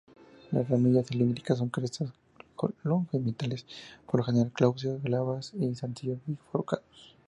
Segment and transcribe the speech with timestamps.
[0.51, 2.11] Las ramillas cilíndricas, con crestas
[2.83, 3.67] longitudinales,
[4.07, 6.83] por lo general glaucas, glabras; con zarcillos bifurcados.